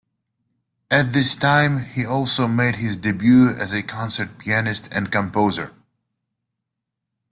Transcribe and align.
At 0.89 1.13
this 1.13 1.35
time, 1.35 1.83
he 1.85 2.03
also 2.07 2.47
made 2.47 2.77
his 2.77 2.95
debut 2.95 3.49
as 3.49 3.71
a 3.71 3.83
concert 3.83 4.39
pianist 4.39 4.89
and 4.91 5.11
composer. 5.11 5.75